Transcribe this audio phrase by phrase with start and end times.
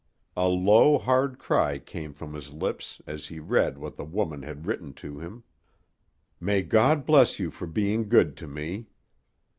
[0.35, 4.65] A low, hard cry came from his lips as he read what the woman had
[4.65, 5.43] written to him:
[6.39, 8.87] "May God bless you for being good to me.